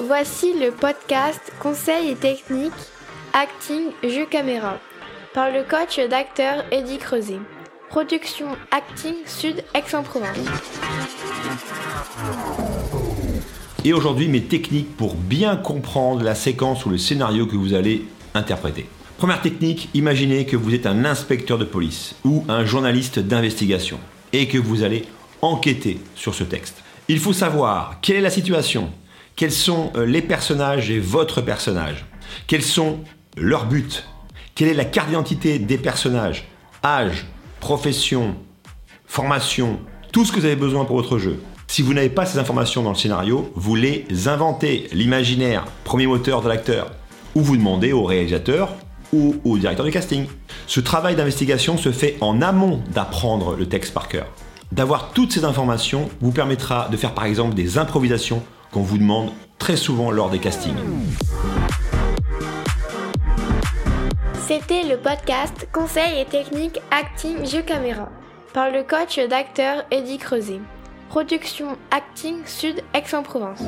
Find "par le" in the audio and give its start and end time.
5.32-5.62, 68.52-68.82